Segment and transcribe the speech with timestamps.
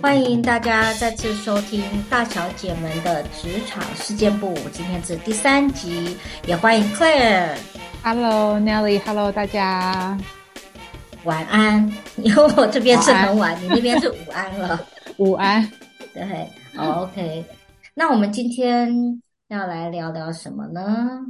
[0.00, 7.56] 欢迎大家再次收听大小姐们的职场事件部，今天是第三集，也欢迎 Claire。
[8.02, 10.16] Hello Nelly，Hello 大家，
[11.24, 11.92] 晚安。
[12.16, 14.86] 因为我这边是很晚，晚你那边是午安了。
[15.18, 15.68] 午安，
[16.14, 17.44] 对，OK。
[17.94, 21.20] 那我们今天要来聊聊什么呢？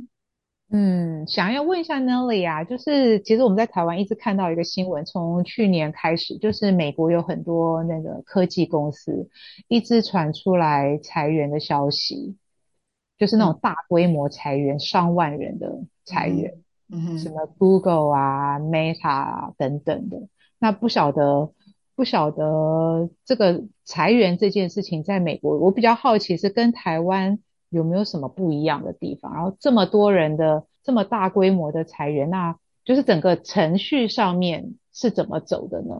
[0.70, 9.30] 嗯，想要问一下 Nelly 啊，就是其实我们在台湾一直看到一个新闻，从去年开始，就是美国有很多那个科技公司
[9.66, 12.36] 一直传出来裁员的消息，
[13.16, 16.58] 就是那种大规模裁员，嗯、上万人的裁员，
[16.92, 20.28] 嗯哼，什么 Google 啊、Meta 啊等等的。
[20.58, 21.50] 那不晓得，
[21.96, 27.38] 不晓得这个裁员这件事情在美国，我比较好奇是跟台湾。
[27.70, 29.30] 有没有什么不一样的地方？
[29.34, 35.94] 然后这么多人的这么大规模的裁员，那就是整个程序上面是怎么走的呢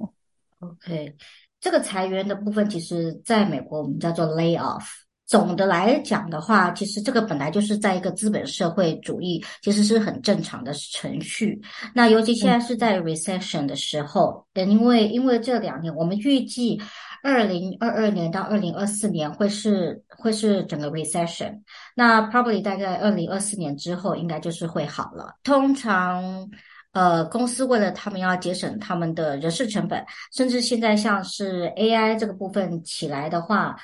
[0.60, 1.14] ？OK，
[1.60, 4.86] 这个裁员的部分，其实在美国我们叫做 lay off。
[5.26, 11.60] 总的来讲的话，其实这个本来就是在一个资本社会主义，其实是很正常的程序。
[11.94, 16.80] 那尤其现在是在 recession 的时候，嗯、因为因为这两年我们预计。
[17.22, 21.60] 二零二二年到二零二四年会是会是整个 recession，
[21.94, 25.34] 那 probably 大概二零二四年之后应该就是会好了。
[25.42, 26.48] 通常，
[26.92, 33.76] 呃，公司为了他们要节省他们的人事成本，甚至现在像是 AI 这个部分起来的话，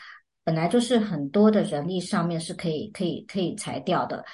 [0.45, 4.25] 本来就是很多的人力上面是可以可以可以裁掉的。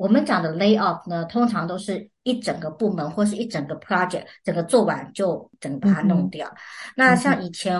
[0.00, 6.48] 我们讲的 lay off 呢，通常都是一整个部门或是一整个 project，整个做完就整个把它弄掉。
[6.48, 6.56] 嗯、
[6.96, 7.78] 那像以前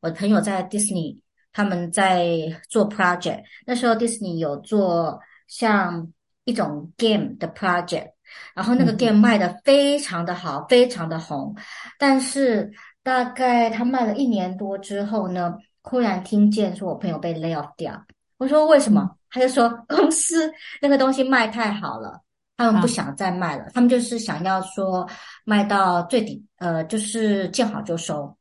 [0.00, 2.26] 我的朋友在 Disney，他们在
[2.68, 6.12] 做 project，那时候 Disney 有做像
[6.42, 8.08] 一种 game 的 project，
[8.52, 11.54] 然后那个 game 卖的非常的好，非常的红。
[12.00, 12.68] 但是
[13.04, 18.04] 大概他卖了一年多之后呢，忽然听见说我朋友被 lay off 掉。
[18.40, 19.02] 我说为什么？
[19.02, 20.52] 嗯他就说 公司
[20.82, 22.20] 那个东西卖太好了，
[22.56, 25.08] 他们不想再卖了，啊、他们就是想要说
[25.44, 28.36] 卖到最底，呃，就是见好就收，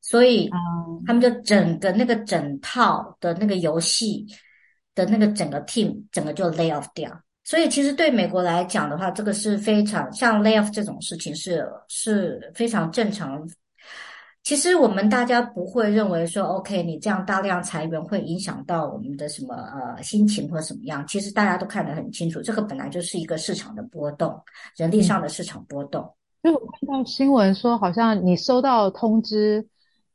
[0.00, 0.48] 所以
[1.04, 4.26] 他们就整个那个整套的那个游戏
[4.94, 7.10] 的那个整个 team 整个就 lay off 掉。
[7.44, 13.46] 所以其实对美国来讲的话，这个是非常像 lay off 这种事情是是非常正常。
[14.42, 21.06] 其实我们大家不会认为说，OK，你这样大量裁员会影响到我们的什么呃心情或什么样？
[21.06, 24.36] 其实大家都看得很清楚，这个本来就是一个市场的波动，
[24.76, 26.12] 人力上的市场波动。
[26.42, 29.64] 因为我看到新闻说，好像你收到通知，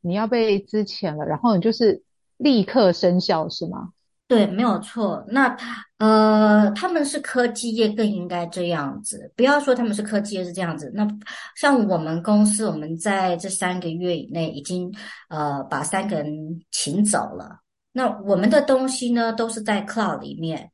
[0.01, 2.03] 你要被资遣了，然后你就是
[2.35, 3.91] 立刻生效，是吗？
[4.27, 5.23] 对，没有错。
[5.29, 5.55] 那
[5.97, 9.31] 呃，他们是科技业，更应该这样子。
[9.35, 10.91] 不要说他们是科技业是这样子。
[10.93, 11.07] 那
[11.55, 14.93] 像我们公司，我们在这三个月以内已经
[15.29, 16.27] 呃把三个人
[16.71, 17.59] 请走了。
[17.91, 20.69] 那我们的东西呢，都是在 cloud 里面。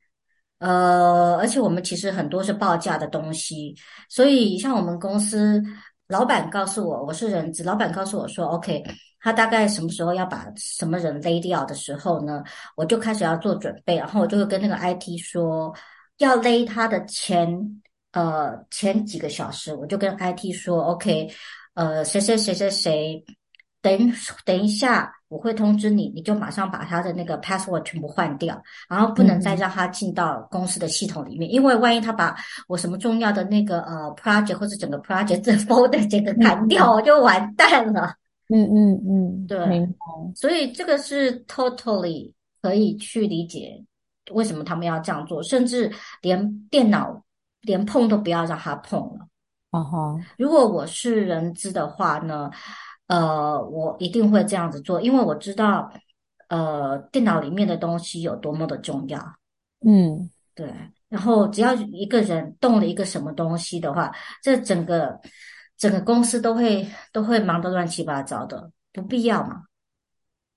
[0.59, 3.75] 呃，而且我们其实很多是报价的东西，
[4.09, 5.62] 所以像我们公司
[6.07, 8.83] 老板告诉我，我是人资，老板告诉我说，OK。
[9.23, 12.44] 他大概什么时候要把什么人 lay 掉的时候呢？
[12.75, 15.73] 我就开始要做准备，然后我就会跟那个 IT 说，
[16.17, 17.81] 要 lay 他的前
[18.12, 21.29] 呃前几个小时，我就跟 IT 说，OK，
[21.73, 23.23] 呃谁谁谁谁谁，
[23.81, 24.12] 等
[24.44, 32.35] 等一下我会通知你，你就马上把他的那个 password 全部换掉，然后不能再让他进到公司的系统里面，嗯、因为万一他把
[32.67, 38.13] 我什么重要的那个呃 project 或者整个 project 的 folder 这个砍掉，我就完蛋了。
[38.50, 39.96] 嗯嗯嗯，对，明白。
[40.36, 42.31] 所以这个是 totally
[42.62, 43.81] 可以去理解
[44.31, 47.24] 为什么他们要这样做，甚至连电脑
[47.62, 49.28] 连碰都不要让他碰了。
[49.72, 52.52] 哦吼，如果我是人资的话呢，
[53.08, 55.92] 呃，我一定会这样子做，因为我知道，
[56.50, 59.20] 呃，电脑里面的东西有多么的重要。
[59.86, 60.72] 嗯，对。
[61.10, 64.12] 然后只要一个人动了一个什么东西的话，
[64.42, 65.19] 这整个。
[65.78, 69.64] 整个公司都会都会忙得乱七八糟的，不必要嘛。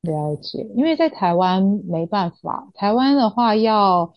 [0.02, 4.14] 了解，因为在台湾没办法，台湾的话要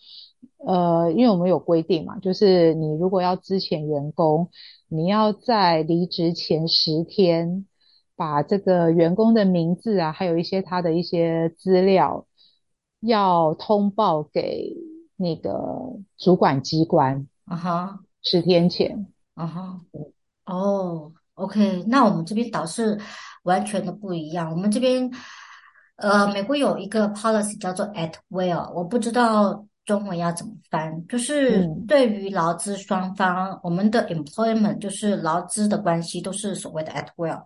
[0.64, 4.50] 呃，因为我们有规定嘛，就是你如果要资遣员工，
[4.88, 7.66] 你要在离职前十天
[8.14, 12.26] 把这个员工的名字啊，还有一些他的一些资料
[13.00, 14.76] 要通报给
[15.16, 17.26] 那个主管机关。
[17.46, 19.08] 啊哈，十天前。
[19.34, 19.80] 啊哈。
[20.50, 22.98] 哦、oh，OK，那我们这边倒是
[23.44, 24.50] 完全的不一样。
[24.50, 25.08] 我们这边，
[25.96, 37.42] 呃，美国有一个 policy 叫做 at will，我不知道中文要怎么翻，就是对于劳资双方，嗯、我们的 employment 就是劳资的关系都是所谓的 at will。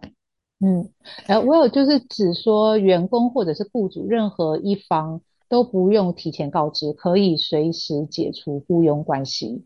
[0.60, 0.88] 嗯，
[1.26, 9.64] 呃，我有就是指说员工或者是雇主任何一方都不用提前告知，可以随时解除雇佣关系。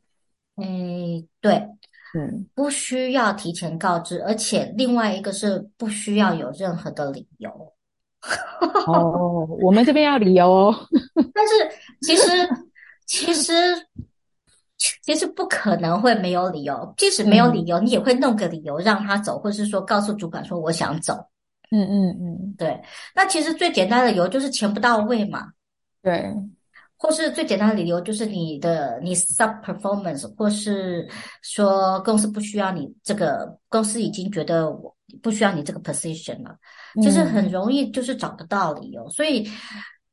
[0.56, 1.68] 诶，对，
[2.14, 7.50] 嗯，不需要提前告知，而且另外一个是不需要有任何的理由。
[8.86, 10.74] 哦，我们这边要理由哦。
[11.34, 11.54] 但是
[12.00, 12.48] 其实
[13.06, 13.52] 其实
[15.02, 21.14] 其实不可能会没有理由，即使没有理由，嗯、你也会弄个理由让他走，或是说告诉主管说我想走。
[21.70, 22.80] 嗯嗯嗯，对。
[23.14, 25.48] 那其实最简单的理由就是钱不到位嘛。
[26.02, 26.34] 对。
[26.98, 31.08] 或是最简单的理由就是你的你 sub performance，或是
[31.42, 36.56] 说公司不需要你这个，公司已经觉得我不需要你这个 position 了，
[37.02, 39.04] 就是很容易就是找得到理由。
[39.04, 39.48] 嗯、所以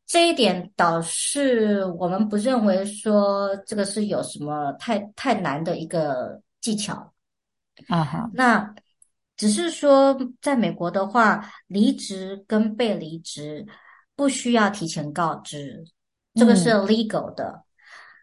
[0.05, 7.11] 这一点倒是我们不认为说这个是有什么太太难的一个技巧
[7.87, 8.29] 啊哈。
[8.31, 8.75] 那
[9.35, 13.65] 只是说在美国的话，离职跟被离职
[14.15, 15.83] 不需要提前告知。
[16.35, 17.45] 这个是 legal 的，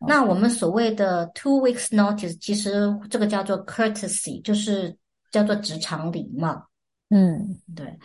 [0.00, 4.94] 嗯、那我们所谓的 two weeks notice，其实这个叫做 courtesy，就是
[5.30, 6.68] 叫做职场礼貌。
[7.08, 7.98] 嗯，对。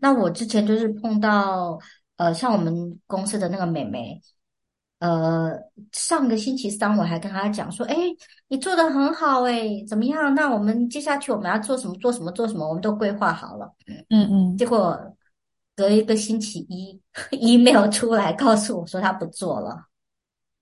[0.00, 1.78] 那我之前就是碰到，
[2.16, 4.20] 呃，像我们公司的那个美眉，
[4.98, 5.52] 呃，
[5.92, 7.96] 上个星期三我还跟她讲说，哎，
[8.48, 10.34] 你做的很好，哎，怎么样？
[10.34, 11.94] 那我们接下去我们要做什么？
[11.94, 12.30] 做什么？
[12.32, 12.68] 做什么？
[12.68, 13.72] 我们都规划好了。
[14.10, 14.56] 嗯嗯。
[14.58, 14.94] 结果。
[15.76, 17.00] 隔一个星期一
[17.30, 19.86] ，email 出来告诉我说他不做了。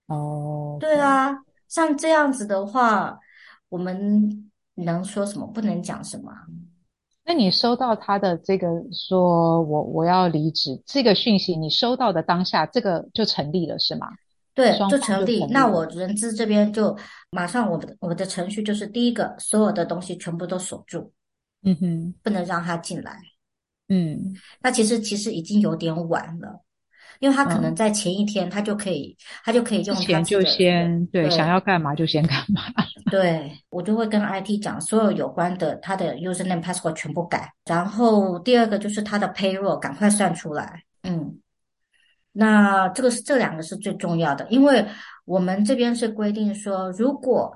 [0.07, 1.37] 哦，对啊，
[1.69, 3.19] 像这样子的话，
[3.69, 5.47] 我们能说什么？
[5.47, 6.33] 不能讲什么？
[7.25, 14.09] 那你收到他的这个说我我要离职这个讯息，你收到的当下，这个就成立了是吗？
[14.55, 15.47] 对，就成立。
[15.47, 16.95] 那我人资这边就
[17.31, 21.13] 马上我的我的程序就是第一个，所有的东西全部都锁住，
[21.63, 23.17] 嗯哼，不能让他进来。
[23.93, 26.65] 嗯，那其实其实已经有点晚了，
[27.21, 32.63] 因为他可能在前一天他就可以，嗯、他就可以用他钱就先对，对想要干嘛就先干嘛。
[33.13, 40.83] 对，我就会跟 IT 讲，所有有关的他的 username password 全部改，然后第二个就是他的 payroll 赶快算出来。
[41.03, 41.39] 嗯，
[42.33, 44.87] 那这个是这两个是最重要的，因为
[45.27, 47.53] 我们这边是规定说，如果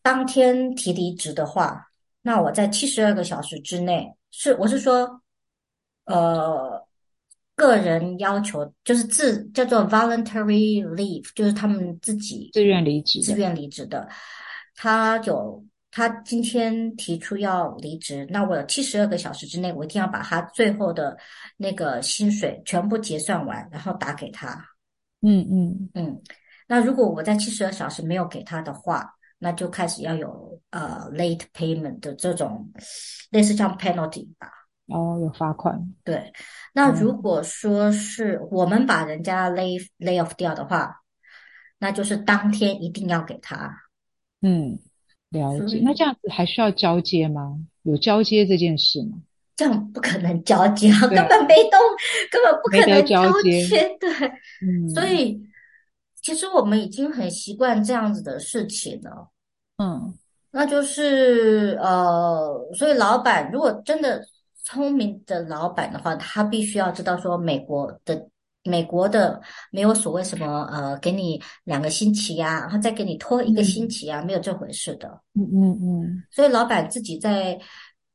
[0.00, 1.88] 当天提离职的话，
[2.22, 5.20] 那我在七十二个小时之内是我是说。
[6.04, 6.86] 呃，
[7.54, 14.08] 个人要求就是自叫做 voluntary leave，就是他们自己自愿离职、自愿离职的。
[14.76, 21.16] 他有他今天提出要离职，那我有七十二个小时之内，我一定要把他最后的
[21.56, 24.48] 那个薪水全部结算完，然后打给他。
[25.20, 26.22] 嗯嗯嗯。
[26.66, 29.08] 那如果我在七十二小时没有给他的话，
[29.38, 32.68] 那就开始要有呃 late payment 的这种
[33.30, 34.50] 类似像 penalty 吧。
[34.88, 35.80] 哦，有罚款。
[36.04, 36.30] 对，
[36.74, 41.00] 那如果说是我们把人家 lay lay off 掉的话，
[41.78, 43.74] 那就是当天一定要给他。
[44.42, 44.78] 嗯，
[45.30, 45.80] 了解。
[45.82, 47.56] 那这样子还需要交接吗？
[47.84, 49.16] 有交接这件事吗？
[49.56, 51.80] 这样不可能交接，根本没动，
[52.30, 53.66] 根本不可能交接。
[53.98, 54.10] 对，
[54.60, 54.86] 嗯。
[54.90, 55.40] 所以
[56.20, 59.30] 其实我们已经很习惯这样子的事情了。
[59.78, 60.12] 嗯，
[60.50, 64.22] 那就是呃，所以老板如果真的。
[64.64, 68.28] 聪明的老板的话，他必须要知道说，美国的
[68.64, 69.40] 美国的
[69.70, 75.20] 没有所谓什么呃，给你两个星期呀、啊，然后再给你拖一个星期啊，嗯、没有这回事的。
[75.34, 76.22] 嗯嗯嗯。
[76.30, 77.60] 所以老板自己在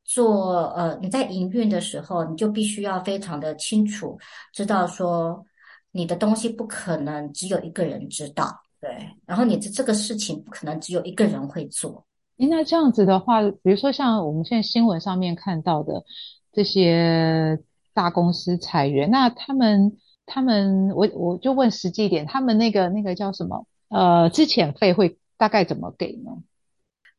[0.03, 4.17] 做呃，你在营运的时候，你就必须要非常的清楚，
[4.51, 5.45] 知道说
[5.91, 8.51] 你的东西不可能只有一个人知道，
[8.81, 8.89] 对。
[9.27, 12.03] 然后你的这个事情不可能只有一个人会做。
[12.48, 16.03] 那这样子的话，比如说像我们现在新闻上面看到的。
[16.51, 17.60] 这些
[17.93, 23.67] 大公司裁员，那他们他们，我我就问实际一点，他们那个那个叫什么？
[23.89, 26.31] 呃，资遣费会大概怎么给呢？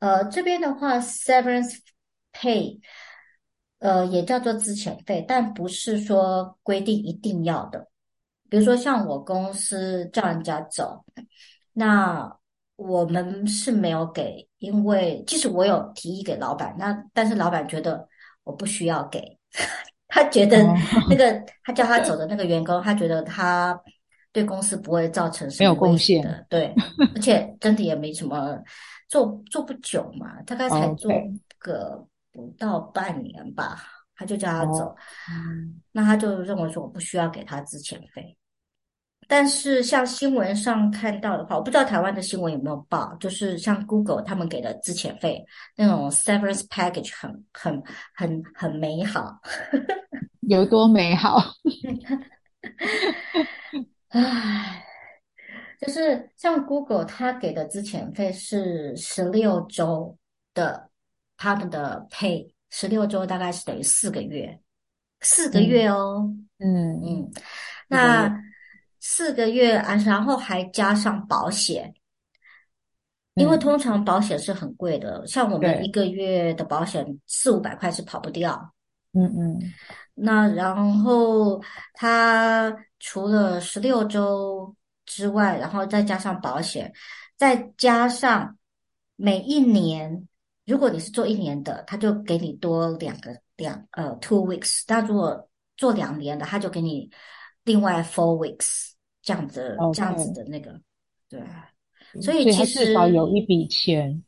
[0.01, 1.79] 呃，这边的话，severance
[2.33, 2.81] pay，
[3.79, 7.87] 呃，也叫做资遣费，但不是说规定一定要的。
[8.51, 11.05] 比如说像我公司叫人家走，
[11.73, 12.37] 那
[12.89, 18.09] 我们是没有给，因为即使我有提议给老板，那但是老板觉得。
[18.43, 19.39] 我不需要给，
[20.09, 20.57] 他觉得
[21.09, 23.79] 那个、哦、他叫他走的那个员工，他觉得他
[24.33, 26.75] 对公司不会造成什么贡献的，对，
[27.15, 28.59] 而且真的也没什么
[29.09, 31.13] 做做不久嘛，大概才做
[31.59, 34.97] 个不到半年吧，哦 okay、他就叫他走，
[35.93, 38.37] 那他就认为说我不需要给他资遣费，
[39.33, 45.41] 但是像新闻上看到的话，我不知道台湾的新闻有没有报，就是像 Google 他们给的资遣费
[45.77, 47.81] 那种 severance package 很很
[48.13, 49.39] 很很美好，
[50.49, 51.39] 有多美好？
[54.09, 54.85] 唉，
[55.81, 60.19] 就是像 Google 他给的资遣费是十六周
[60.55, 60.91] 的
[61.37, 64.59] 他们的 pay，十六周大概是等于四个月，
[65.21, 67.31] 四个月哦，嗯嗯，嗯，
[67.89, 68.50] 那。
[69.01, 71.95] 四个月啊，然后还加上保险，
[73.35, 78.75] 因为通常保险是很贵的，嗯、像我们一个月的保险四五百块是跑不掉。
[79.13, 79.59] 嗯嗯，
[80.13, 81.61] 那然后
[81.95, 84.77] 他除了十六周
[85.07, 86.93] 之外，然后再加上保险，
[87.39, 88.59] 再加上
[89.17, 90.29] 每一年，
[90.67, 97.11] 如果你是做一年的，他就给你多两个两呃 two weeks，但如果做两年的，他就给你。
[97.65, 98.91] 另外 four weeks
[99.23, 100.81] 这样子.这样子的那个，
[101.29, 101.41] 对，
[102.23, 104.23] 所以其实至少有一笔钱，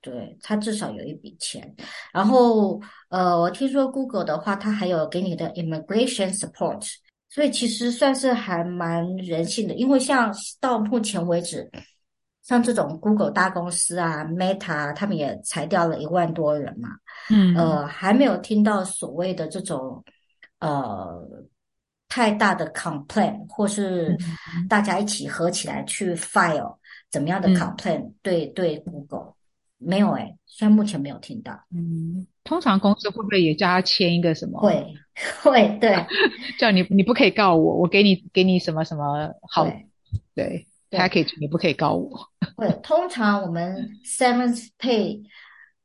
[0.00, 1.76] 对，他至少有一笔钱。
[2.12, 6.82] 然后，呃，我听说 Google 的话，他还有给你的 immigration support，
[7.28, 9.74] 所以其实算是还蛮人性的。
[9.74, 11.70] 因为像到目前为止，
[12.42, 16.88] 像这种 Google 大公司啊，Meta，他们也裁掉了一万多人嘛，
[17.30, 20.02] 嗯，呃，还没有听到所谓的这种，
[20.58, 21.44] 呃。
[22.14, 24.14] 太大的 complaint，或是
[24.68, 26.76] 大家一起合起来去 file
[27.10, 29.32] 怎么样的 complaint？、嗯、对对，Google
[29.78, 31.58] 没有哎，现在目前没有听到。
[31.74, 34.60] 嗯，通常公司会不会也叫他签一个什么？
[34.60, 34.94] 会
[35.42, 35.96] 会对，
[36.60, 39.66] 叫你你不可以告我，我给你给你什么什么好
[40.34, 42.10] 对，package，你不可以告我。
[42.56, 45.18] 会，通常我们 severance pay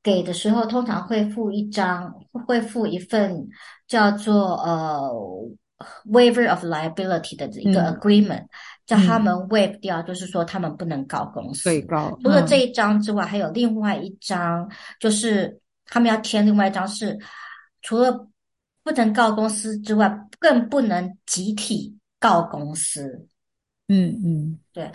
[0.03, 2.13] 给的时候，通常会附一张，
[2.45, 3.47] 会附一份
[3.87, 5.09] 叫做呃。
[6.05, 8.49] Waiver of liability 的一个 agreement，、嗯、
[8.87, 11.65] 叫他们 waive 掉，就是说他们不能告公司。
[11.65, 12.17] 对，告。
[12.23, 14.67] 除了这一张之外，嗯、还有另外一张，
[14.99, 17.15] 就是他们要签另外一张，是
[17.83, 18.27] 除了
[18.83, 23.27] 不能告公司之外，更不能集体告公司。
[23.87, 24.91] 嗯嗯，对，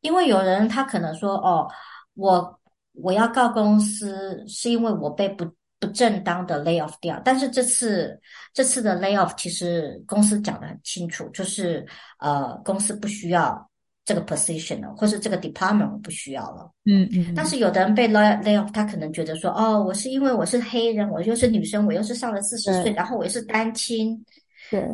[0.00, 1.70] 因为有人他可能说，哦，
[2.14, 2.60] 我
[2.94, 5.46] 我要告公司，是因为我被不。
[5.80, 8.20] 不正当的 lay off 掉，但是这次
[8.52, 11.86] 这次的 lay off 其实公司讲得很清楚，就是
[12.18, 13.70] 呃公司不需要
[14.04, 16.68] 这个 position 了，或是这个 department 不需要了。
[16.84, 17.32] 嗯嗯。
[17.36, 24.24] 但是有的人被 lay lay off，他可能觉得说，哦，我是因为我是黑人，我又是女生，我又是上了四十岁，然后我又是单亲。
[24.70, 24.84] 对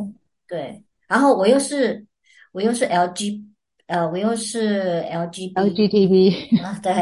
[0.47, 2.05] 对，然后我又是
[2.53, 3.43] 我又是 LG，
[3.87, 6.93] 呃，我又是 LG LGTB 啊，对。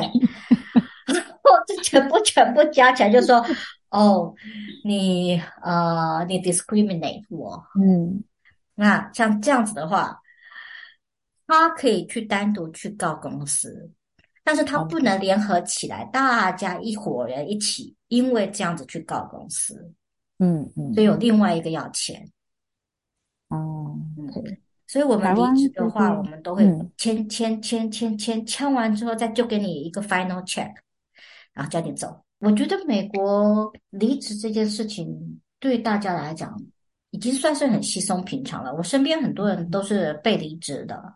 [1.92, 3.44] 这全部全部加起来，就说
[3.90, 4.34] 哦，
[4.82, 8.24] 你呃，你 discriminate 我，嗯，
[8.74, 10.18] 那像这样子的话，
[11.46, 13.90] 他可以去单独去告公司，
[14.42, 19.92] 但是他不能联合起来，大家一伙人一起，因为这样子去告公司，
[20.38, 22.26] 嗯嗯，所以有另外一个要钱，
[23.48, 23.94] 哦，
[24.32, 26.64] 对，所以我们离职的话，我们都会
[26.96, 30.72] 签签签签签签完之后，再就给你一个 final check。
[31.54, 36.60] 然后叫你走，我觉得美国离职这件事情对大家来讲
[37.10, 38.74] 已经算是很稀松平常了。
[38.74, 41.14] 我身边很多人都是被离职的。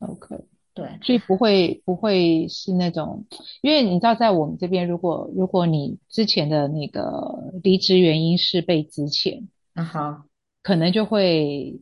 [0.00, 0.36] OK，
[0.74, 3.24] 对，所以不会不会是那种，
[3.62, 10.24] 因为你知道，在我们这边，如果如果你之前的那个离职原因是被资遣，啊哈，
[10.62, 11.80] 可能就会，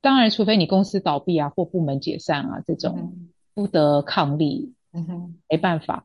[0.00, 3.16] 当然，除非你公司倒闭啊或部门解散啊这种
[3.54, 6.04] 不得抗力，嗯哼，没办法。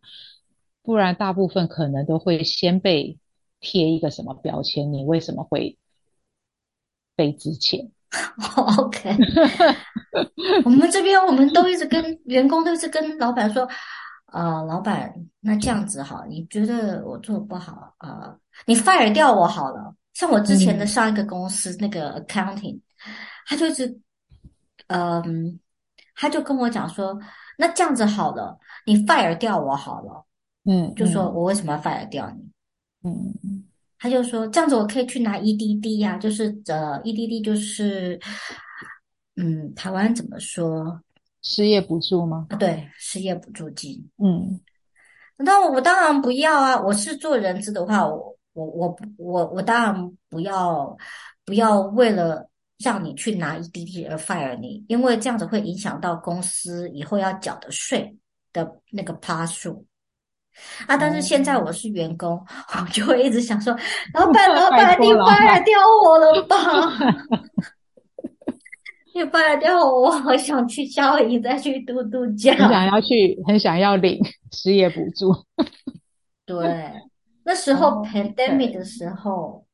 [0.83, 3.17] 不然，大部分可能都会先被
[3.61, 5.77] 贴一个什么标签，你为什么会
[7.15, 7.89] 被资遣？
[8.77, 9.15] OK，
[10.65, 13.63] 我们这边我们都一直跟员工都是跟老板说，
[14.25, 19.95] 啊、呃，老板，那这样子好，你觉得我做不好啊、呃，你 fire 掉我好了。
[20.13, 22.79] 像我之前的上一个公司、嗯、那个 accounting，
[23.47, 23.87] 他就是，
[24.87, 25.23] 嗯、呃，
[26.13, 27.17] 他就跟我讲说，
[27.57, 30.23] 那这样子好了，你 fire 掉我好了。
[30.65, 32.41] 嗯，就说我为什么要 fire 掉你？
[33.03, 33.63] 嗯嗯，
[33.99, 38.19] 他就说这样子我可以去拿 EDD 呀、啊，就是呃 EDD 就是，
[39.35, 41.01] 嗯，台湾怎么说？
[41.41, 42.47] 失业补助吗？
[42.49, 44.09] 啊，对，失业补助金。
[44.17, 44.57] 嗯，
[45.35, 46.81] 那我当然不要啊！
[46.81, 50.95] 我是做人资的话，我我我我我当然不要
[51.43, 58.17] 不要为了让你去拿 EDD 而 fire 你，因为这样子会影响到公司以后要缴的税
[58.53, 59.85] 的那个趴数。
[60.87, 60.97] 啊！
[60.97, 62.45] 但是现在我是员工，哦、
[62.81, 63.75] 我就会一直想说：
[64.13, 66.55] “老板，老板，你 fire 掉我了吧？
[69.15, 74.19] ”你 fire 掉我，我好想去夏威夷再去度度假，很想要去，很想要领
[74.51, 75.31] 失业补助。
[76.45, 76.91] 对，
[77.43, 79.65] 那时候 pandemic 的时候，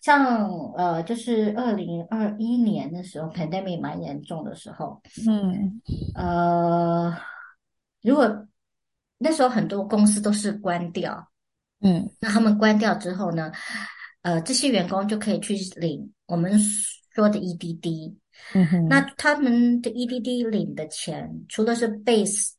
[0.00, 5.80] 像呃，就是二零二一年的时候，pandemic 蛮严重的时候，嗯，
[6.14, 7.14] 呃，
[8.02, 8.46] 如果
[9.22, 11.30] 那时候很多公司都是关掉，
[11.80, 13.52] 嗯，那他们关掉之后呢，
[14.22, 16.58] 呃，这些员工就可以去领我们
[17.14, 18.16] 说的 EDD。
[18.54, 22.52] 嗯哼，那他们的 EDD 领的钱，除了是 base，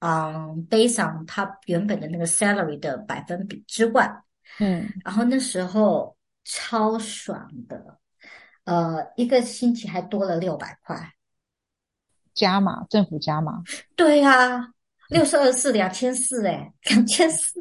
[0.00, 4.22] 嗯，base on 他原本的那个 salary 的百分比之外，
[4.58, 6.14] 嗯，然后那时候
[6.44, 7.98] 超爽的，
[8.64, 11.14] 呃，一个星期还多了六百块，
[12.34, 13.62] 加码，政府加码，
[13.96, 14.68] 对呀、啊，
[15.12, 17.60] 六十二四两千四，哎，两千四，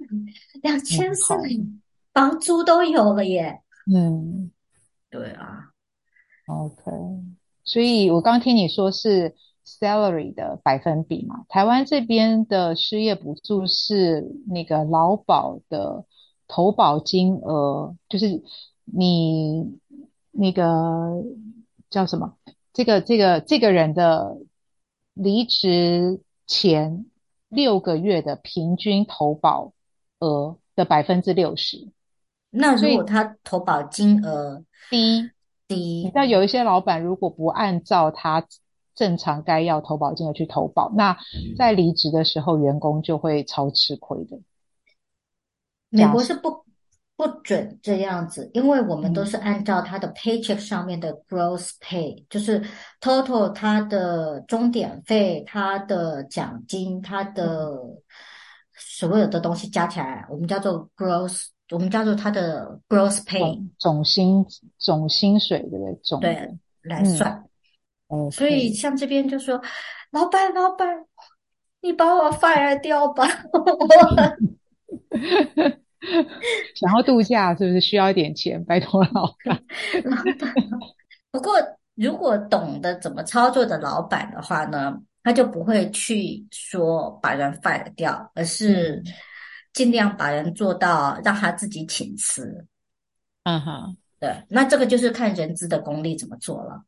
[0.62, 1.34] 两千四，
[2.14, 3.62] 房租都有了耶，
[3.94, 4.52] 嗯，
[5.10, 5.72] 对啊
[6.48, 6.92] ，OK。
[7.64, 11.46] 所以我刚刚听你说是 salary 的百分比嘛？
[11.50, 16.06] 台湾这边的失业补助是那个劳保的
[16.48, 18.42] 投保金额，就是
[18.86, 19.80] 你
[20.32, 21.24] 那个
[21.90, 22.36] 叫什么？
[22.74, 24.38] 这个这个这个人的
[25.14, 27.06] 离职前
[27.52, 29.74] 六个月的平均投保
[30.20, 31.90] 额的百分之六十。
[32.50, 35.30] 那如果他投保金额低？
[35.68, 38.46] 低，那有一些老板如果不按照他
[38.94, 41.18] 正常该要投保金额去投保，那
[41.58, 44.40] 在离职的时候，员工就会超吃亏的。
[45.88, 46.66] 美国是不
[47.22, 52.60] 不准这样子，因为我们都是按照他的 paycheck 上面的 gross pay，嗯，就是
[53.00, 57.78] total 他的钟点费、他的奖金、他的
[58.76, 61.46] 所有的东西加起来，我们叫做 gross。
[61.70, 64.44] 我们叫做他的 gross pay 总薪
[64.80, 66.00] 总薪水对不对？
[66.04, 67.44] 总对来算。
[68.10, 69.62] 嗯，所以像这边就说，
[70.10, 71.06] 老板老板，
[71.82, 73.26] 你把我 fire 掉吧。
[76.76, 78.64] 想要度假是不是需要一点钱？
[78.66, 79.64] 拜托 老板。
[81.32, 81.54] 不过
[81.96, 89.02] 如果懂得怎么操作的老板的话呢，他就不会去说把人 fire 掉，而是。
[89.06, 89.14] 嗯
[89.74, 92.68] 尽量把人做到让他自己请辞，
[93.44, 96.84] 嗯哼，对，那这个就是看人资的功力怎么做了。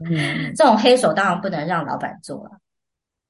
[0.00, 2.50] 嗯， 这种黑手当然不能让老板做了。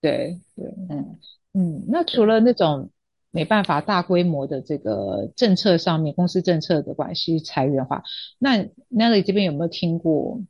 [0.01, 1.19] 对对，嗯
[1.53, 2.89] 嗯，那除了那种
[3.31, 8.03] 没办法大规模的这个政策上面，公司政策的关系裁员化，
[8.39, 8.59] 那
[8.91, 10.41] Nelly 这边有没有听过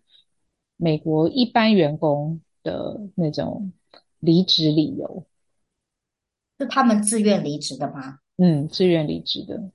[0.77, 3.73] 美国一般员工的那种
[4.19, 5.27] 离职理由？
[6.59, 8.19] 是他们自愿离职的吗？
[8.37, 9.71] 嗯，自愿离职的，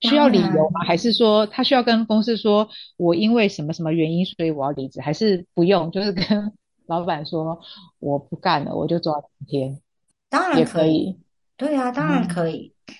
[0.00, 0.80] 需要理由吗？
[0.86, 5.00] 还是说他需要跟公司说，我因为什么什么原因，所以我要离职？
[5.00, 6.52] 还是不用，就是跟
[6.86, 7.60] 老板说
[8.00, 9.80] 我不干了，我就做到今天。
[10.28, 11.18] 当然可以，可以，
[11.56, 12.74] 对啊，当然可以。
[12.86, 12.94] 嗯、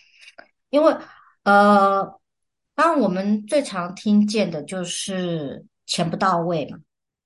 [0.70, 0.96] 因为
[1.44, 2.20] 呃，
[2.74, 6.78] 当然我们最常听见的就是钱不到位嘛。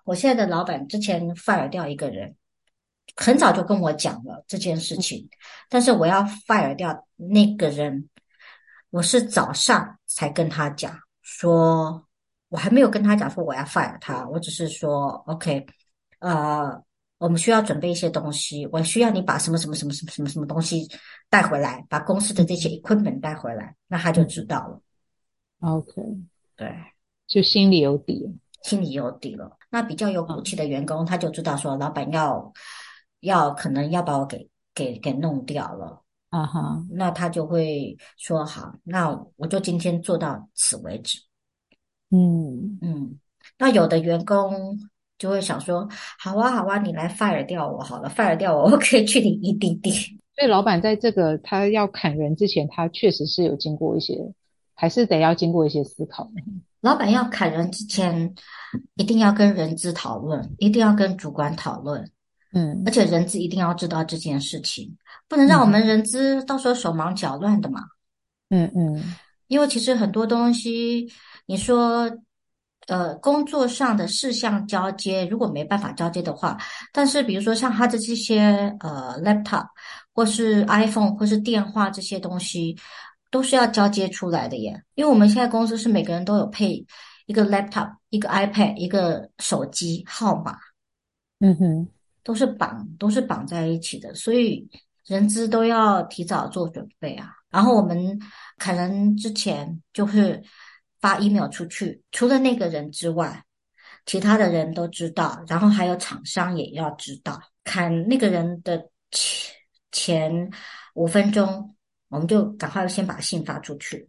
[0.04, 2.34] 我现在的老板之前 fire 掉一个人。
[3.16, 5.28] 很早就跟我讲了这件事情，
[5.68, 8.08] 但是我要 fire 掉那个人，
[8.90, 12.06] 我是早上才跟他讲，说
[12.48, 15.66] 我还没有跟他讲说我要 fire 他，我只是说 OK，
[16.20, 16.80] 呃，
[17.18, 20.88] 我们需要准备一些东西，我需要你把什么什么什么什么什么什么东西
[21.28, 24.80] 带回来，把公司的这些 equipment 带回来，那他就知道了。
[25.60, 26.02] OK，
[26.56, 26.72] 对，
[27.26, 28.24] 就心里有底，
[28.62, 29.56] 心里有底了。
[29.70, 32.52] 那比较有骨气的员工，他就知道说老板要。
[33.22, 41.18] 要可能要把我给给给弄掉了，啊哈，那他就会说好，那我就今天做到此为止。
[42.10, 43.18] 嗯嗯，
[43.58, 44.78] 那有的员工
[45.18, 50.16] 就会想说，好啊好啊，你来 fire 掉我好了，fire 掉我，我可以去领 EDD。
[50.36, 54.14] 所以老板在这个他要砍人之前，他确实是有经过一些，
[54.74, 56.30] 还是得要经过一些思考。
[56.80, 58.32] 老板要砍人之前，
[58.94, 62.08] 一定要跟人资讨论，一定要跟主管讨论。
[62.52, 64.96] 嗯，而且人资一定要知道这件事情，
[65.28, 67.82] 不能让我们人资到时候手忙脚乱的嘛。
[68.50, 69.14] 嗯嗯，
[69.48, 71.06] 因为其实很多东西，
[71.46, 72.08] 你说，
[72.88, 76.58] 呃，工作上的事项交接，如果没办法交接的话，
[76.92, 79.66] 但是比如说像他的这些呃 laptop
[80.12, 82.76] 或是 iPhone 或是电话这些东西，
[83.30, 84.82] 都是要交接出来的耶。
[84.94, 86.84] 因为我们现在公司是每个人都有配
[87.26, 90.56] 一个 laptop、一个 iPad、一个手机号码。
[91.40, 91.88] 嗯哼。
[92.24, 94.68] 都是绑，都是绑在一起的，所以
[95.06, 97.32] 人资都要提早做准备啊。
[97.48, 98.18] 然后我们
[98.58, 100.38] 可能之前就会
[101.00, 103.44] 发 email 出去，除了那个人之外，
[104.06, 107.40] 其他的人都知道，然后还有厂商也要知道。
[107.64, 109.54] 看那个人的前
[109.92, 110.50] 前
[110.94, 111.74] 五分钟，
[112.08, 114.08] 我们就赶快先把信发出去。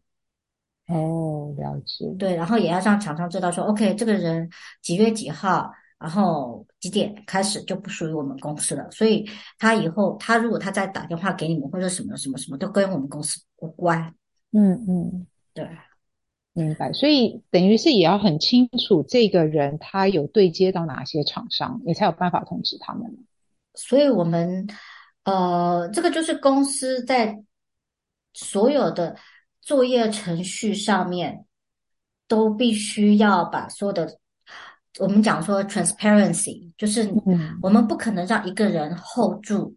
[0.87, 2.05] 哦，了解。
[2.17, 4.49] 对，然后也要让厂商知道说，OK，这个人
[4.81, 8.89] 几月几号，然后几点开始就不属于我们公司了。
[8.89, 14.01] 所以他以后他如果他再打电话给你们或者什么什么什么，都跟我们公司无关。
[14.51, 15.69] 嗯嗯，对，
[16.53, 16.91] 明白。
[16.93, 23.17] 所以等于是也要很清楚这个人他有对接到哪些厂商，你才有办法通知他们。
[23.75, 24.67] 所以我们
[25.23, 27.43] 呃，这个就是公司在
[28.33, 29.15] 所有的。
[29.61, 31.45] 作业程序上面
[32.27, 34.17] 都必须要把所有的，
[34.97, 37.07] 我们讲说 transparency，就是
[37.61, 39.75] 我们不可能让一个人 hold 住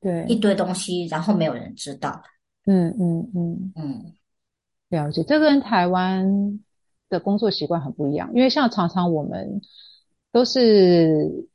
[0.00, 2.22] 对一堆东西，然后没有人知道。
[2.66, 4.12] 嗯嗯嗯嗯，
[4.88, 5.22] 了解。
[5.22, 6.60] 这跟台湾
[7.08, 9.60] 的工作习惯很不一样，因为像常常我们
[10.32, 11.46] 都是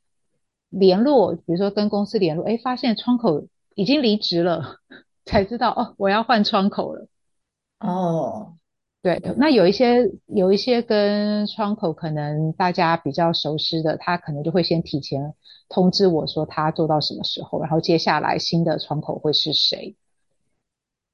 [0.70, 4.78] 联络，比如说跟公司联络，哎，发现窗口已经离职了，
[5.26, 7.08] 才知道哦，我要换窗口了。
[7.80, 8.56] 哦，
[9.02, 15.34] 对，那有一些有一些跟窗口可能大家比较熟悉的，他可能就会先提前
[15.70, 19.96] 通知我说他做到什么时候，然后接下来新的窗口会是谁。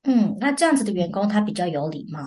[0.03, 2.21] 嗯，那这样子的员工他比较有礼貌。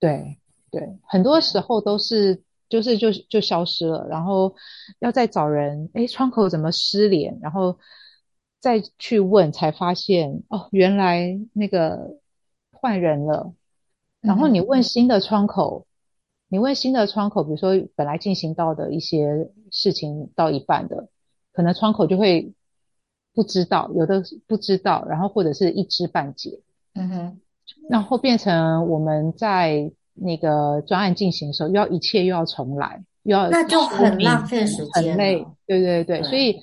[0.00, 0.38] 对
[0.70, 4.54] 对，很多时候都是就是就就消失了，然后
[4.98, 7.38] 要再找人，诶，窗口怎么失联？
[7.40, 7.78] 然后
[8.60, 12.18] 再去问才发现，哦，原来那个
[12.72, 13.54] 换人了。
[14.20, 15.86] 然后你问新的窗口，
[16.48, 21.08] 你问新的窗口，比如说本来进行到的一些事情到一半的，
[21.52, 22.52] 可能窗口就会
[23.34, 26.60] 不知道，有的不知道，然后或者是一知半解。
[26.94, 27.40] 嗯哼，
[27.88, 35.46] 然后变成我们在那个专案进行的时候，又要一切又要重来，又要那就很浪费时间，很累。
[35.66, 36.60] 对对对，对，所以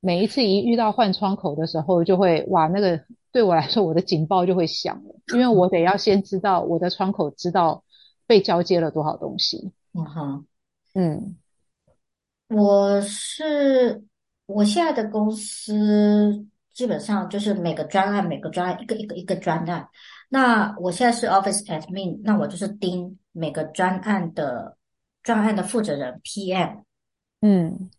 [0.00, 3.00] 每一次一遇到换窗口的时候，就会哇那个。
[3.32, 7.84] 对我来说，我的警报就会响了，因为我得要先知道我的窗口知道
[8.26, 9.72] 被交接了多少东西。
[9.92, 10.46] 嗯哼，
[10.94, 11.36] 嗯，
[12.48, 14.02] 我是
[14.46, 19.88] 我现在的公司基本上就是每个专案每个专案一个一个一个专案。
[20.28, 24.76] 那我现在是 Office Admin，那我就是盯每个专案的
[25.22, 26.82] 专案的负责人 PM，
[27.40, 27.90] 嗯，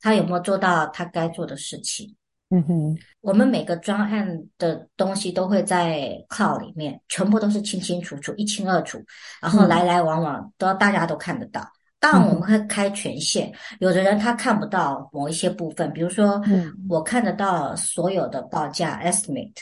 [0.00, 2.14] 他有没有做到他该做的事情。
[2.50, 9.02] 嗯哼，我们每个专案的东西都会在 Cloud 里面，全部都是清清楚楚、一清二楚，
[9.42, 11.66] 然后来来往往都要大家都看得到。
[12.00, 16.42] 当然，我们会开权限，有的人他看不到某一些部分，比如说，
[16.88, 19.54] 我看得到所有的报价 estimate，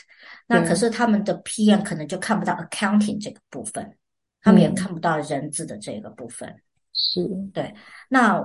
[0.47, 3.97] 那可是他们的 PM 可能就看不到 accounting 这个部分，
[4.41, 6.51] 他们也看不到人资的这个部分。
[6.93, 7.71] 是，对，
[8.07, 8.43] 那。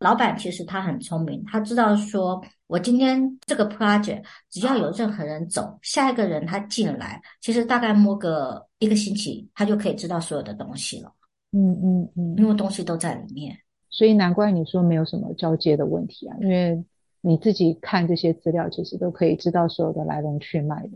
[0.00, 11.10] 老板其实他很聪明，他知道说，我今天这个 project 只要有任何人走，下一个人他进来，其实大概摸个一个星期，他就可以知道所有的东西了。
[11.54, 13.56] 嗯嗯嗯，因为东西都在里面，
[13.88, 16.84] 所以难怪你说没有什么交接的问题啊，因为
[17.20, 20.90] 你自己看这些资料，其实都可以知道所有的来龙去脉的。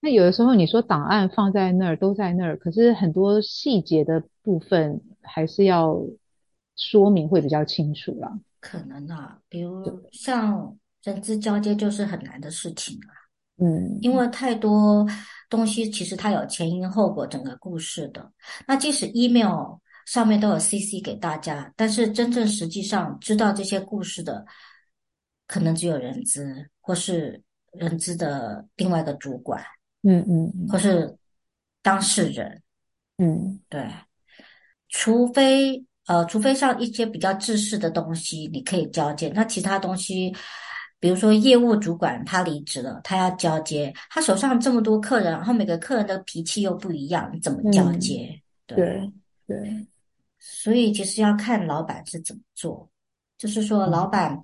[0.00, 6.00] 那有的时候你说档案放在那儿都在那儿，可是很多细节的部分还是要
[6.76, 8.40] 说明会比较清楚啦。
[8.60, 13.12] 可能啊，比如像人资交接就是很难的事情啊，
[13.62, 15.06] 嗯，因为太多
[15.50, 18.32] 东西其实它有前因后果整个故事的。
[18.66, 19.76] 那即使 email
[20.10, 24.44] 上面都有 CC 给大家，但是真正实际上知道这些故事的，
[25.46, 27.42] 可能只有人资或是
[27.72, 29.62] 人资的另外一个主管，
[30.02, 31.14] 嗯嗯，或是
[31.82, 32.62] 当事人，
[33.18, 33.86] 嗯，对，
[34.88, 35.84] 除非。
[36.08, 39.30] 呃，除非像一些比较制式的东西，你可以交接。
[39.34, 40.34] 那其他东西，
[40.98, 48.24] 比如说业务主管他离职了，他要交接，他手上这么多客人，然后每个客人的脾气又不一样，你怎么交接？
[48.68, 49.12] 嗯、对
[49.46, 49.86] 对，
[50.50, 52.88] 所以其实要看老板是怎么做，
[53.36, 54.40] 就是说老板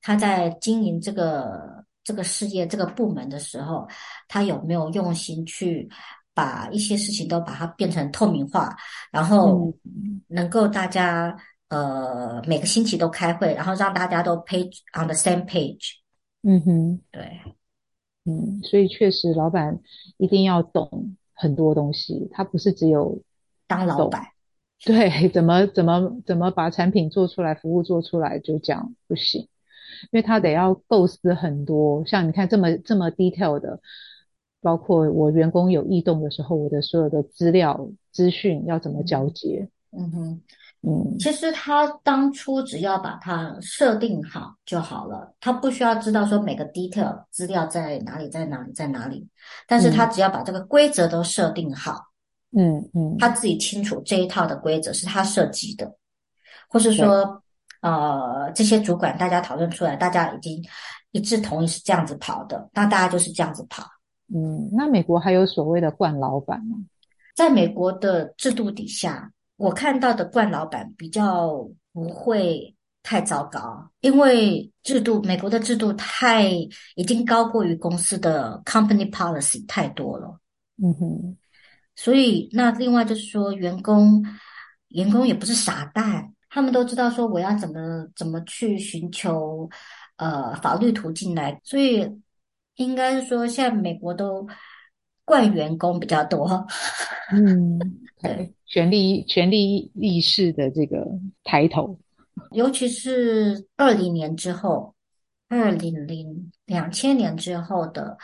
[0.00, 1.42] 他在经营这个、
[1.76, 3.86] 嗯、这个事业这个部门的时候，
[4.28, 5.88] 他有没有用心去。
[6.34, 8.74] 把一些事情都把它变成透明化，
[9.10, 9.70] 然后
[10.28, 11.36] 能够大家、
[11.68, 15.96] 嗯、呃每个星期都开会，然后让大家都 page on the same page。
[16.40, 17.38] 嗯哼，对，
[18.24, 19.78] 嗯，所以确实老板
[20.16, 23.20] 一定要懂很多东西，他不是只有
[23.66, 24.26] 当老板，
[24.86, 33.80] 对，怎么怎么怎么把产品做出来，服务做出来就这样不行，因为他得要构思很多，像你看这么这么 detail 的。
[34.64, 39.68] 包括我员工有异动的时候，我的所有的资料资讯要怎么交接？
[39.90, 40.40] 嗯哼，
[40.82, 49.26] 嗯，其实他当初只要把它设定好就好了，他不需要知道说每个 detail 资料在哪里，在哪里，在哪里。
[49.66, 51.98] 但是他只要把这个规则都设定好，
[52.56, 55.92] 嗯嗯，他自己清楚这一套的规则是他设计的，
[56.68, 57.42] 或是说，
[57.80, 60.62] 呃，这些主管大家讨论出来，大家已经
[61.12, 63.84] 一致同意是这样子跑的，那大家就是这样子跑。
[64.34, 66.76] 嗯，那美国还有所谓的惯老板吗？
[67.34, 69.30] 在美国的制度底下。
[69.56, 76.48] 我看到的惯老板比较不会太糟糕，因为制度，美国的制度太
[76.96, 80.36] 已经高过于公司的 company policy 太多了。
[80.82, 81.36] 嗯哼，
[81.94, 84.24] 所以那另外就是说，员工
[84.88, 89.68] 员工也不是傻蛋，他们都知道说我要怎么怎么去寻求
[90.16, 92.08] 呃法律途径来，所以
[92.76, 94.46] 应该是说现在美国都
[95.24, 96.66] 怪员工比较多。
[97.32, 97.78] 嗯。
[98.22, 101.04] 对，权力权力意识的这个
[101.42, 101.98] 抬头，
[102.52, 104.94] 尤其是二零年之后，
[105.48, 108.16] 二零零两千年之后的，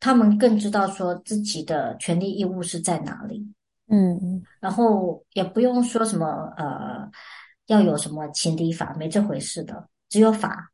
[0.00, 3.46] 他们更知道说自己的权利义务是在哪里。
[3.88, 7.10] 嗯，然后也不用说什么呃，
[7.66, 10.70] 要有什么情理法，没这回事的，只有法。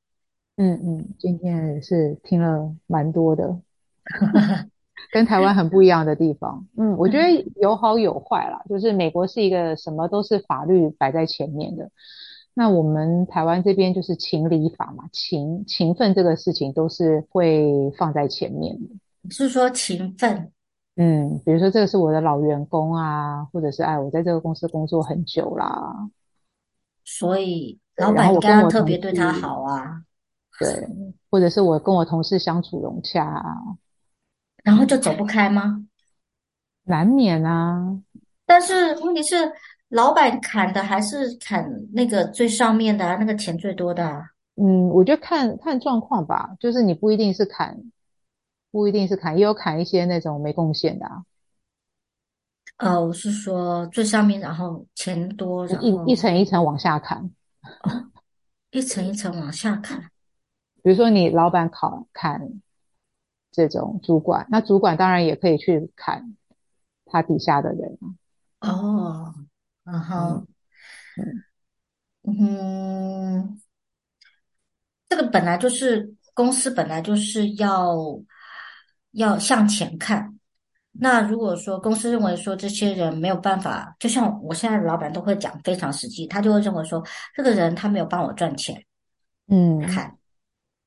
[0.57, 3.61] 嗯嗯，今天也是听了蛮多的。
[5.13, 8.63] 跟台湾很不一样的地方， 嗯，我觉得有好有坏啦。
[8.69, 11.89] 就是美国是一个什么都是法律摆在前面的，
[12.53, 18.89] 那我们台湾这边就是情理法嘛，情情分这个事情都是会放在前面的。
[19.31, 20.53] 是说勤奋？
[20.97, 26.09] 嗯，比如说这个是我的老员工啊，或者是哎，我在这个公司工作很久啦，
[27.05, 30.03] 所以老板应该要特别对他好啊。
[30.61, 30.89] 对，
[31.31, 33.45] 或者是我跟我同事相处融洽啊。
[34.63, 35.85] 然后就走不开吗？
[36.85, 38.01] 难免啊。
[38.47, 39.35] 但是问题是，
[39.89, 44.23] 老板砍的还是砍那个最上面的啊，那个钱最多的啊。
[44.55, 47.77] 嗯，我觉得看看状况吧，就是你不一定是砍，
[48.75, 51.23] 不一定是砍，也有砍一些那种没贡献的啊。
[52.79, 57.31] 呃，我是说最上面，然后钱多，然后一一层一层往下砍，
[58.73, 60.11] 一层一层往下砍。
[60.83, 62.61] 比如说你老板考砍。
[63.57, 66.37] 这种主管，那主管当然也可以去砍
[67.05, 67.97] 他底下的人
[68.59, 69.33] 哦，
[69.85, 70.45] 然后，
[72.27, 73.61] 嗯嗯，
[75.09, 77.95] 这个本来就是公司本来就是要
[79.15, 80.39] 要向前看。
[80.93, 87.03] 那如果说公司认为说这些人没有办法，就像我现在的老板都会讲非常实际，他就会认为说
[87.35, 88.85] 这个人他没有帮我赚钱，
[89.49, 90.17] 嗯，看，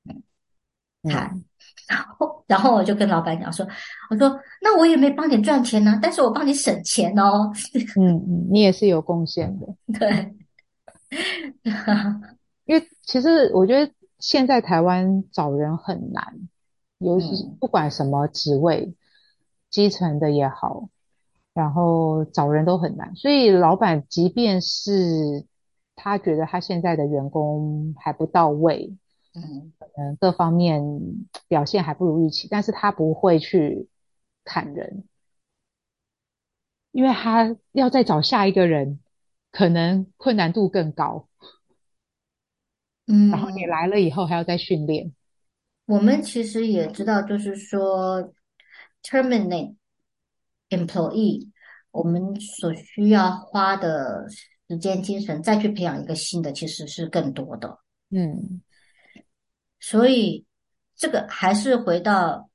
[0.05, 1.29] 嗯，看。
[1.33, 1.43] 嗯
[1.87, 3.65] 然后，然后我就跟老板讲说
[4.11, 7.49] ：“我说，那我也没帮你赚钱呢，但是我帮你省钱哦。
[7.95, 9.67] 嗯嗯，你也是有贡献的。
[9.97, 10.35] 对，
[12.65, 16.21] 因为其实我觉得现在台湾找人很难，
[16.97, 18.95] 尤其是不管什么职位，
[19.69, 20.89] 基层的也好，
[21.53, 23.15] 然后找人都很难。
[23.15, 25.45] 所以老板即便是
[25.95, 28.95] 他觉得他现在的员工还不到位。”
[29.35, 30.81] 嗯，嗯，各方面
[31.47, 33.87] 表现还不如预期，但是他不会去
[34.43, 35.03] 砍人，
[36.91, 38.99] 因为他要再找下一个人，
[39.51, 41.27] 可能困难度更高。
[43.05, 45.13] 嗯，然后你来了以后还要再训练。
[45.87, 48.33] 我们其实也知道，就是说
[49.01, 49.75] ，terminate
[50.69, 51.49] employee，
[51.91, 54.27] 我们所需要花的
[54.67, 57.79] 时间、精神再去培养一个新的，其实是更多的。
[58.09, 58.61] 嗯。
[59.79, 60.45] 所以，
[60.95, 62.49] 这个还是回到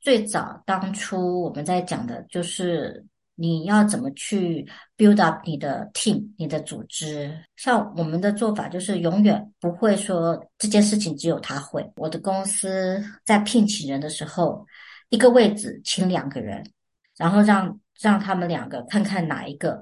[0.00, 4.66] 最早当初我们在讲的，就是你要怎么去
[4.96, 7.36] build up 你的 team、你的组织。
[7.56, 11.84] 像我们的做法，就是永远不会说这件事情只有他会。
[11.96, 14.66] 我的公司在聘请人的时候，
[15.08, 16.64] 一个位置请两个人，
[17.16, 19.80] 然后让让他们两个看看哪一个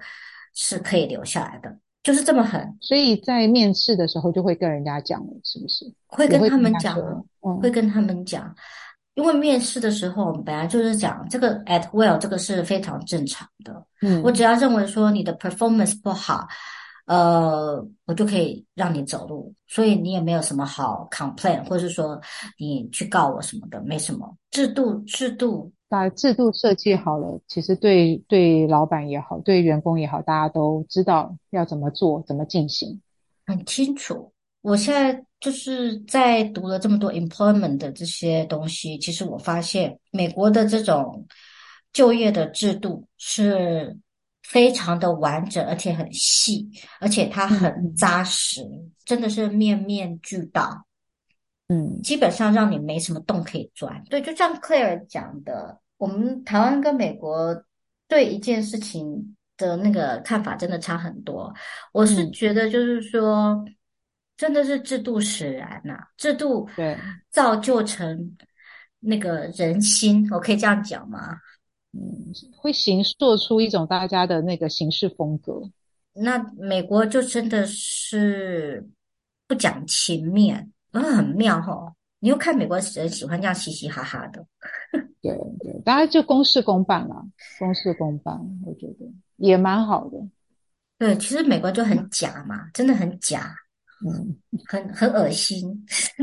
[0.55, 1.79] 是可以留下来的。
[2.03, 5.85] 就是这么狠，所以在面试的时候就会跟人家讲了，是不是？
[6.09, 6.99] 会跟他们讲，
[7.47, 8.53] 嗯，会跟他们讲，
[9.14, 13.87] 因为面试的时候我们本来就是讲这个 at will，这个是非常正常的。
[14.01, 16.46] 嗯，我只要认为说你的 performance 不好，
[17.07, 22.20] 呃，我就可以让你走路，所以你也没有什么好 complain，或者是说
[22.59, 24.35] 你去告我什么的，没什么。
[24.51, 25.70] 制度，制度。
[25.88, 33.03] 把制度设计好了，其实对对老板也好，对员工也好，大家都知道要怎么做，怎么进行，
[33.44, 34.32] 很清楚。
[34.62, 41.27] 我现在就是在读了这么多 employment 的这些东西，其实我发现美国的这种
[41.92, 43.96] 就业的制度是
[44.42, 46.68] 非常的完整，而且很细，
[47.01, 50.87] 而且它很扎实，嗯、真的是面面俱到。
[51.68, 54.03] 嗯，基本上让你没什么洞可以钻。
[54.11, 57.64] 对，就像 Claire 讲的，我们台湾跟美国
[58.07, 61.53] 对一件事情的那个看法真的差很多。
[61.92, 63.75] 我是觉得，就是说，嗯、
[64.43, 66.99] 真的是制度使然呐、啊，制度对
[67.31, 68.37] 造就成
[68.99, 71.39] 那个人心，我可以这样讲吗？
[71.93, 72.03] 嗯，
[72.57, 75.63] 会形塑出一种大家的那个行事风格。
[76.13, 78.85] 那美国就真的是
[79.47, 81.93] 不讲情面，嗯，很妙齁。
[82.19, 84.45] 你又看美国人喜欢这样嘻嘻哈哈的，
[85.23, 87.23] 对对，大家就公事公办嘛，
[87.61, 90.19] 公事公办，我觉得也蛮好的。
[90.99, 93.55] 对，其实美国就很假嘛，真的很假，
[94.05, 94.37] 嗯，
[94.67, 95.87] 很很恶心。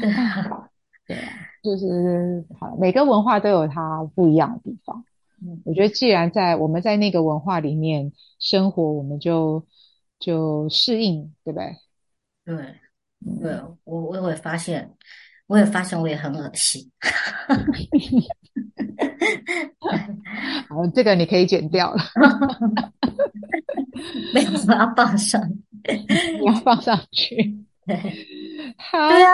[0.00, 0.68] 对啊。
[1.04, 1.32] 对啊，
[1.64, 5.04] 就是好，每个文化都有它不一样的地方。
[5.42, 9.66] 嗯，我觉得既然在我们在那个文化里面生活，我们就
[10.20, 11.76] 就适应，对不对？
[12.44, 12.76] 对，
[13.40, 14.94] 对，我我也会发现，
[15.48, 16.88] 我也发现我也很恶心。
[20.68, 22.02] 好，这个你可以剪掉了。
[24.34, 25.42] 没有，我要放上，
[25.84, 27.36] 你要放上去。
[27.86, 27.96] 对，
[28.76, 29.30] 好，对啊。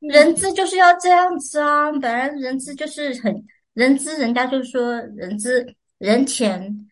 [0.00, 1.92] 人资就是要这样子啊！
[1.92, 3.32] 本来人资就是很
[3.74, 5.64] 人资，人家就说人资
[5.98, 6.88] 人前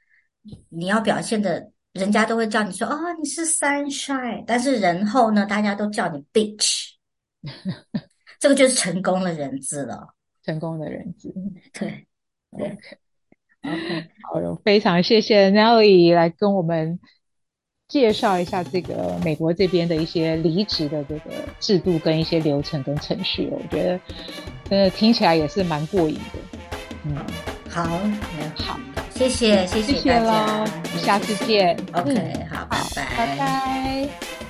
[0.69, 6.91] 你要表现的，人家都会叫你说哦，你是 sunshine，但是人后呢，大家都叫你 bitch，
[8.39, 10.15] 这个就是成功的人资了，
[10.51, 11.33] 成功的人质，
[11.73, 12.07] 对，
[12.51, 12.75] OK
[13.63, 16.99] OK，好，非常谢谢 Nelly 来跟我们。
[17.91, 23.99] 介绍一下这个美国这边的一些离职的这个制度跟一些流程跟程序，我觉得
[24.69, 26.59] 真的听起来也是蛮过瘾的。
[27.05, 27.17] 嗯，
[27.69, 27.83] 好，
[28.55, 28.79] 好，
[29.11, 31.77] 谢谢，谢谢大家，谢谢，下次见。
[31.93, 32.15] OK，
[32.49, 34.50] 好，拜拜，拜拜。